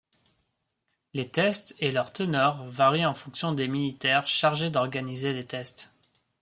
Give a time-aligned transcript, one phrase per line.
[1.13, 5.93] Les tests et leur teneur varient en fonction des militaires chargés d'organiser les tests.